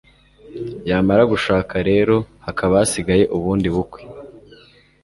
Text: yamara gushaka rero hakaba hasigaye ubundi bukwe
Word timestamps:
yamara 0.89 1.23
gushaka 1.31 1.75
rero 1.89 2.15
hakaba 2.45 2.73
hasigaye 2.81 3.23
ubundi 3.37 3.67
bukwe 3.75 4.01